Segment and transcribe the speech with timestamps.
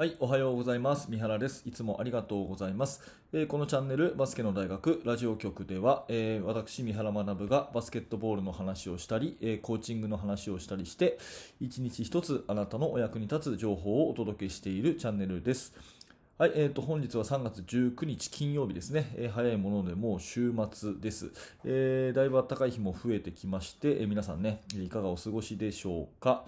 [0.00, 1.10] はい、おはようございます。
[1.10, 1.62] 三原です。
[1.66, 3.02] いつもありがとうございます。
[3.34, 11.18] えーこのチャンネル、バスケの大学ラジオ局では、えー私、三原学がバスケットボールの話をしたり、えーコーチングの話をしたりして、
[11.60, 15.74] 一日一つあなたのお役に立つ情報をお届けしているチャンネルです。
[16.38, 21.30] はい、えー、と本日は3月19日金曜日ですね、えー早いものでもう週末です、
[21.66, 26.46] えーだいぶ暖かい日も増えてきまして、えー皆さんね、いかがお過ごしでしょうか？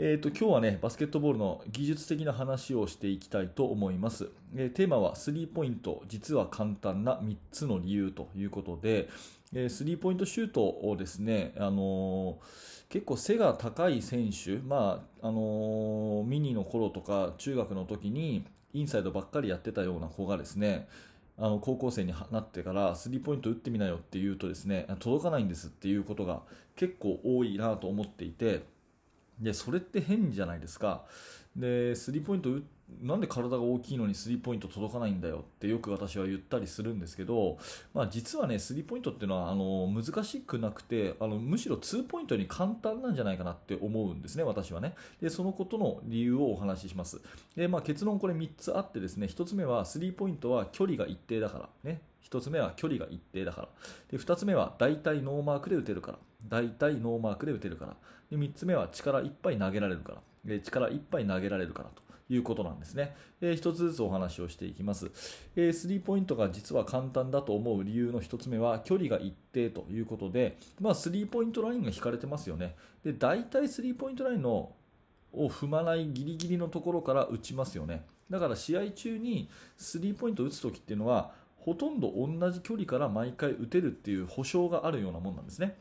[0.00, 4.30] えー、と今日はね、バスケットボールの技術的な話をしていきたいと思います。
[4.54, 9.08] えーテーマはスリーポイント、実は簡単な3つの理由ということで、
[9.52, 20.86] えースリーポイントシュートをですね、あのー結構背が高い選手、まああのミニの頃とか中学の時にインサイドばっかりやってたような子がですね、
[21.36, 26.42] あの高校生になってからスリーポイント打ってみなよって言うとですね届かないんですっていうことが
[26.76, 28.62] 結構多いなと思っていて
[29.40, 31.04] でそれって変じゃないですか。
[31.56, 32.50] でスリーポイント
[33.02, 37.58] なんで体が大きいのにスリーポイント届かないんだよってよく私は言ったりするんですけど、
[37.92, 44.94] まあ、実はねスリーポイントっていうのはあの難しくなくてあのむしろツーポイントに簡単なんじゃないかなって思うんですね私はね。
[45.20, 47.20] でそのことの理由をお話しします。
[47.56, 52.00] で、まあ、結論これ3つあってですね1つ目はスリーポイントは距離が一定だからね。
[52.30, 53.68] 1つ目は距離が一定だから。
[54.10, 56.18] で2つ目は大体ノーマークで打てるから。
[56.46, 57.96] 大体ノーマークで打てるから
[58.30, 63.16] で3つ目は力いっぱい投げられるからで力いっぱい投げられるからということなんですね。
[63.40, 65.10] えー一つずつお話をしていきます。
[65.56, 72.76] えースリーポイントが実は簡単だと思う理由の一つ目は距離が一定ということで、まあ、スリーポイントラインが引かれてますよね。
[73.02, 74.72] で、大体スリーポイントラインの
[75.32, 78.04] を踏まないギリギリのところから打ちますよね。
[78.30, 85.76] だから試合中にスリーポイント打つときっていうのは、ほとんど同じ距離から毎回打てるっていう保証があるようなもんなんですね。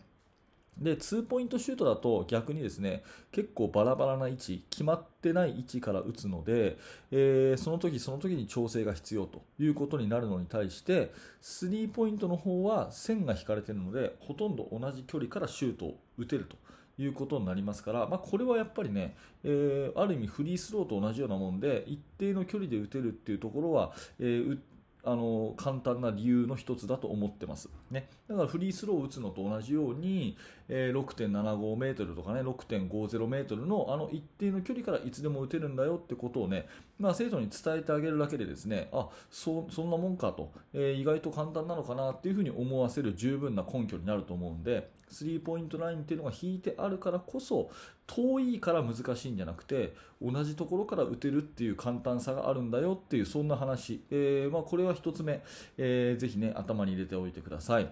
[0.80, 6.78] で、2ポイントシュートだと逆にですね、結構バラバラな位置、決まってない位置から打つので、
[7.12, 11.12] えーその時その時に調整が必要ということになるのに対して、
[11.42, 16.56] スリーポイントの方は線が引かれているので、ほとんど同じ距離からシュートを打てると。
[17.00, 24.60] いうことになりますから、まあ、これはやっぱりね、えーある意味フリースローと同じようなもんで一定の距離で打てるっていうところは、えー
[25.08, 30.38] あの簡単な理由の一つだと思ってます、ね、だからフリースローを打つのと同じように、
[30.68, 36.68] えー6.75メートルとかね6.50メートルのあの一定の距離からいつでも打てるんだよってことをね、
[37.00, 47.70] まあ、生徒に伝えてあげるだけでですねあそそんなもんかと、えー意外と簡単なのかなっていうふうに思わせる十分な根拠になると思うんでスリーポイントラインっていうのが引いてあるからこそ
[48.08, 55.44] 遠いから難しいんじゃなくて同じところから打てるっていう簡単さがあるんだよっていうそんな話、えーまあ、これは1つ目、
[55.78, 57.92] えーぜひね頭に入れておいてください。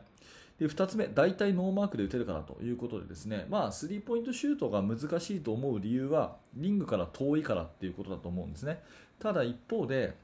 [0.59, 8.81] で2つ目、大体ノーマークで打てるからということでですね、まあ、スリーポイントシュートが難しいと思う理由はリングから遠いからっていうことだと思うんですね。
[9.19, 10.15] ただ一方で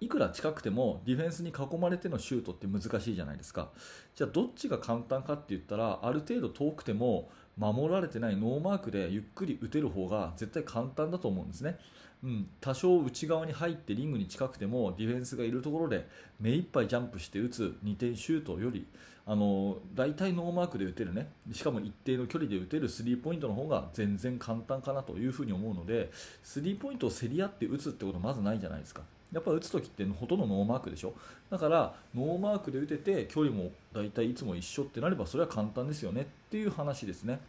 [0.00, 3.70] いくら近くてもディフェンスに囲まれてのシュートって難しいじゃないですか。
[4.14, 11.78] じゃあどっちが簡単かって言ったらある程度遠くても守られてないノーマークでゆっくり打てる方が絶対簡単だと思うんですね。
[12.22, 16.08] うん、多少内側に入ってリングに近くてもディフェンスがいるところで
[16.40, 18.86] 目いっぱいジャンプして打つ2点シュートより
[19.26, 26.10] あの大体ノーマークで打てるねしかも一定の距離で打てるスリーポイントの方が全然簡単かなというふうに思うので
[26.42, 29.02] スリーポイントを競り合って打つってことまずないじゃないですか
[29.34, 31.12] やっぱ打つときってほとんどノーマークでしょ？
[31.50, 37.40] だからノーマークで打てて距離も大体いつも一緒ってなればそれは簡単ですよねっていう話ですね、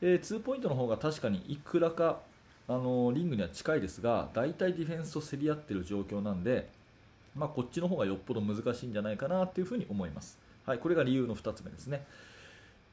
[0.00, 2.20] えー、2ポイントの方が確かにいくらか
[2.68, 6.68] あのリングには近いですが大体ディフェンスと競り合ってる状況なんで、
[7.36, 12.04] まあ、こっちの方がよっぽど難しいんじゃないかなというふに思います、はい、これが理由の2つ目ですね。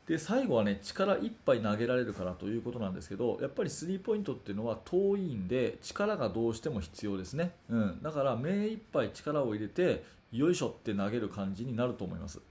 [0.08, 12.42] で最後はね力いっぱい投げられるからということなんですけどやっぱりスリーポイントっていうのは遠いんで力がどうしても必要ですね、うん、だから目いっぱい力を入れてよいしょって投げる感じになると思います。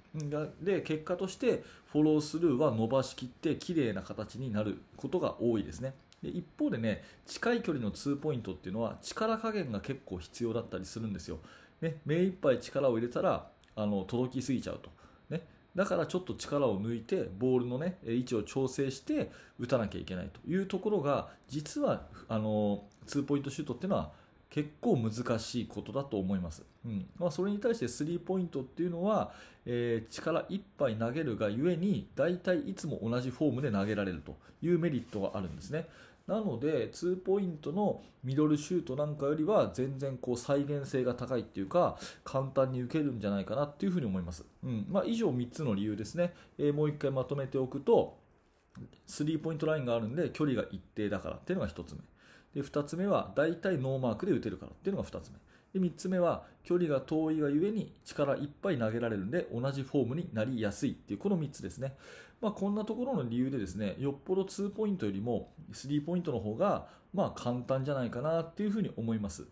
[0.61, 5.95] で結果としてフォロースルーは伸ばしきって綺麗な形になることが多いですね。
[6.23, 11.39] で一方でね近い距離の2ポイントっていうのは力加減が結構必要だったりするんですよ、
[11.81, 14.91] ね、目いっぱい力を入れたらあの届きすぎちゃうと、
[15.75, 24.13] だからちょっと力を抜いてボールの、ね、位置を調整して打たなきゃいけないというところが実はあの2ポイントシュートっていうのは
[24.51, 27.07] 結構難しいことだと思います、うん。
[27.19, 29.33] まあ、それに対してスリーポイントっていうのは、
[29.65, 35.87] えー力いっぱい投げるがゆえに大体いつも同じフォームで投げられるというメリットがあるんですね。
[36.27, 44.87] なので2ポイントのミドルシュートなんかよりは全然こう再現性が高いっていうか簡単に打てるんじゃないかなっていうふうに思います、うん。
[44.89, 48.19] まあ、以上3つの理由ですね、えーもう1回まとめておくと
[49.07, 52.01] スリーポイントラインがあるんで距離が一定だからっていうのが1つ目。
[52.55, 55.39] で2つ目は大体ノーマークで打てるからっていうのが2つ目。
[55.73, 61.95] で3つ目は距離が遠いがゆえに力いっぱい投げられるんで同じフォームになりやすいっていうこの3つですね、
[62.41, 69.47] まあ、こんなところの理由でですねよっぽど2ポイントよりも3ポイントの方がまあ簡単じゃないかなっていうふうに思います。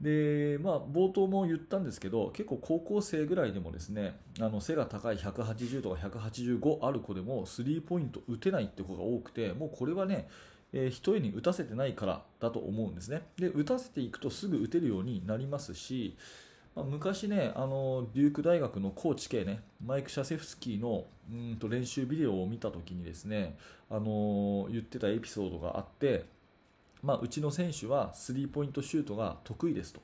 [0.00, 10.28] でまあ、冒頭も言ったんですけど結構高校生ぐらいでもですねあの背が高い180とか185ある子でもスリーポイント打てないって子が多くてもうこれはね
[10.72, 13.22] えー、一重に打たせてないからだと思うんですね。
[13.36, 16.16] で打たせていくとすぐ打てるようになりますし、
[16.74, 23.56] まあ、昔ねあのデューク大学のコーチ系ねマイク・シャセフスキーのうんと練習ビデオを見たときにですね
[23.90, 26.26] あの言ってたエピソードがあって、
[27.02, 30.00] まあ、うちの選手はスリーポイントシュートが得意ですと。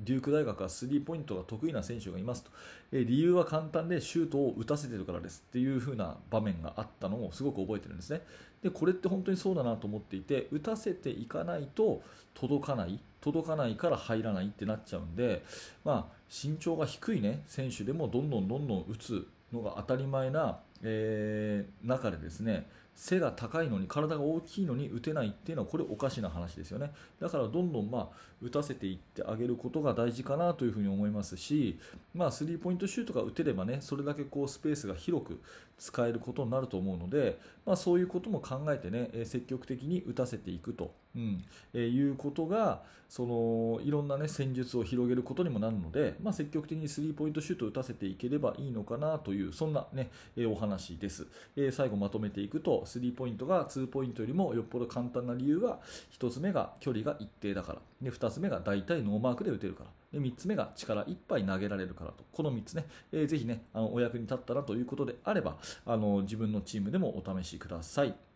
[0.00, 2.50] デューク大学はスリーポイントが得意な選手がいますと、
[2.92, 8.22] え理由は簡単でシュートを打たせてるからですっていう風な場面があったのをすごく覚えてるんですね。
[8.62, 12.02] でこれって本当にそうだなと思っていて打たせていかないと
[12.34, 15.44] 届かない届かないから入らないってなっちゃうんで、
[15.84, 22.68] まあ、身長が低い、ね、選手でもどんどんどんどん打つのが当たり前な、えー、中でですね
[22.98, 26.90] 背が高いのに体が大きいのに打てないっていうのはこれおかしな話ですよね。
[27.20, 31.78] だからどんどんまあ打たせていってあげることが大事かなというふうに思いますし
[32.14, 35.40] まあスリーポイントシュートが打てればねそれだけこうスペースが広く
[35.78, 41.44] 使えることになると思うので、まあ、そういうことも考えてね積極的に打たせていくと、うん、
[41.74, 50.10] いうことがそのいろんなね戦術を広げることにもなるので、まあ、積極的にスリーポイントシュートを打たせていければいいのかなというそんなね、
[50.46, 51.26] お話です、
[51.72, 55.78] 最後まとめていくとスリーポイントが2ポイントよりもよっぽど簡単な理由は
[56.18, 65.56] 1つ目が距離が一定だからで2つ目が大体ノーマークで打てるからで3つ目が力いっぱい投げられるからとこの3つね、えー、ぜひねあのお役に立ったらということであれば
[65.86, 68.27] あの自分のチームでもお試しください。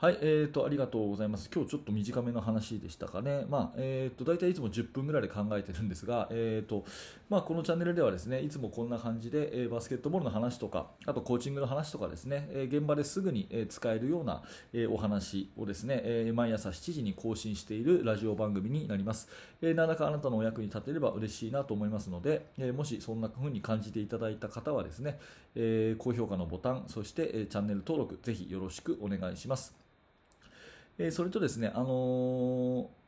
[0.00, 1.50] はい、えーと、ありがとうございます。
[1.54, 3.44] 今日ちょっと短めの話でしたかね。
[3.50, 6.86] まあ、えーと、大体いつも10分ぐらいで考えてるんですが、えーと、
[7.28, 14.42] まあ、このチャンネルではですね、いつもこんな感じで、えー、バスケットボールの話とか、あとコーチングの話とかですね、えー、現場ですぐに、えー、使えるような、
[14.72, 19.28] えお話をですね、え毎朝7時に更新しているラジオ番組になります。
[19.60, 25.18] え何らかあなたのお役に立てれば嬉しいなと思いますので、えもしそんな風に感じていただいた方はですね、
[25.54, 29.89] え高評価のボタン、そして、えチャンネル登録、ぜひよろしくお願いします。
[31.06, 32.99] えそれとですね、あのー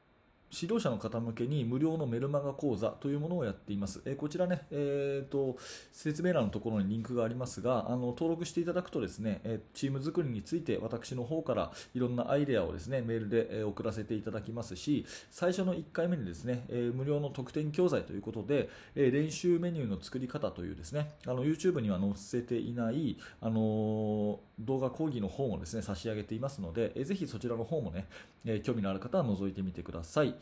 [0.52, 4.02] 指導者の方向けに無料のメルマガ講座というものをやっています。
[4.04, 5.56] えこちらね、えーと、
[5.92, 28.06] 説明欄のところにリンクがありますが、あの登録していただくとですね、えチーム作りについて私の方からいろんなアイデアをですね、メールで、え送らせていただきますし、最初の1回目にですね、え無料の特典教材ということで、え練習メニューの作り方というですね、あの YouTube には載せていない、あの動画講義の方もですね、差し上げていますので、えぜひそちらの方もね、
[28.44, 30.34] え興味のある方は覗いてみてください。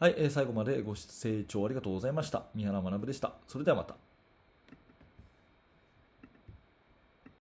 [0.00, 2.44] はい、えー、最後までご清聴ありがとうございました。
[2.54, 3.32] 三原学でした。
[3.46, 3.96] それではまた。